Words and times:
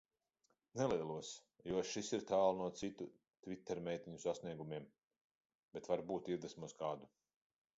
Nelielos, 0.79 1.27
jo 1.71 1.83
šis 1.89 2.09
ir 2.17 2.23
tālu 2.31 2.55
no 2.61 2.69
citu 2.79 3.07
tvitermeiteņu 3.47 4.23
sasniegumiem, 4.25 4.89
bet 5.77 5.91
varbūt 5.93 6.33
iedvesmos 6.35 6.75
kādu. 6.83 7.13